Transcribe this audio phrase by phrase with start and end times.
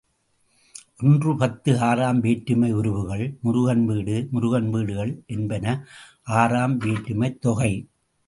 [1.01, 5.85] ஒன்று பத்து ஆறாம் வேற்றுமை உருபுகள் முருகன் வீடு, முருகன் வீடுகள் என்பன
[6.23, 7.89] ஆறாம் வேற்றுமைத் தொகை.